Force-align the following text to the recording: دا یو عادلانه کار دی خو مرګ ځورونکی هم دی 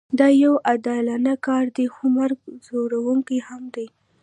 دا 0.19 0.27
یو 0.43 0.53
عادلانه 0.67 1.33
کار 1.47 1.65
دی 1.77 1.85
خو 1.93 2.03
مرګ 2.17 2.39
ځورونکی 2.65 3.37
هم 3.47 3.63
دی 3.75 3.87